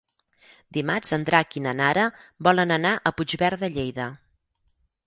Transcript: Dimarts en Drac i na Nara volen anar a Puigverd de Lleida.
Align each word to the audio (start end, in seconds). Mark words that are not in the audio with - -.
Dimarts 0.77 1.13
en 1.17 1.27
Drac 1.27 1.59
i 1.61 1.63
na 1.67 1.75
Nara 1.81 2.07
volen 2.49 2.77
anar 2.81 2.95
a 3.13 3.17
Puigverd 3.21 3.65
de 3.67 3.73
Lleida. 3.79 4.11